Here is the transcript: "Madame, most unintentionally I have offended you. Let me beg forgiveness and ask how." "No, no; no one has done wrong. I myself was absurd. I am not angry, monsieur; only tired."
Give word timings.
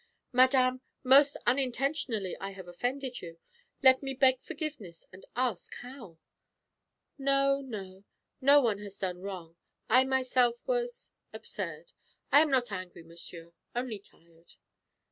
"Madame, 0.33 0.81
most 1.03 1.37
unintentionally 1.45 2.35
I 2.39 2.53
have 2.53 2.67
offended 2.67 3.21
you. 3.21 3.37
Let 3.83 4.01
me 4.01 4.15
beg 4.15 4.41
forgiveness 4.41 5.05
and 5.13 5.25
ask 5.35 5.75
how." 5.81 6.17
"No, 7.19 7.61
no; 7.61 8.05
no 8.41 8.61
one 8.61 8.79
has 8.79 8.97
done 8.97 9.21
wrong. 9.21 9.57
I 9.89 10.05
myself 10.05 10.55
was 10.67 11.11
absurd. 11.33 11.93
I 12.31 12.39
am 12.41 12.49
not 12.49 12.71
angry, 12.71 13.03
monsieur; 13.03 13.53
only 13.75 13.99
tired." 13.99 14.55